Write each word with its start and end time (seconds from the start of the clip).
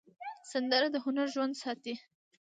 سندره 0.51 0.87
د 0.91 0.95
هنر 1.05 1.27
ژوندي 1.33 1.57
ساتل 1.63 1.79
دي 1.85 1.95